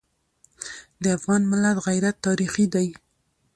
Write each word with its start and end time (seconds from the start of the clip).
د 1.03 1.05
افغان 1.17 1.41
ملت 1.51 1.77
غیرت 1.87 2.15
تاریخي 2.27 2.65
دی. 2.73 2.87